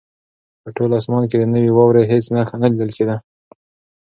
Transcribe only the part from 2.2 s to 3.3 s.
نښه نه لیدل کېده.